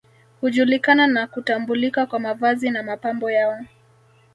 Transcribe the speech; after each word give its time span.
Hujulikana 0.41 1.07
na 1.07 1.27
kutambulika 1.27 2.05
kwa 2.05 2.19
mavazi 2.19 2.69
na 2.69 2.83
mapambo 2.83 3.31
yao 3.31 3.59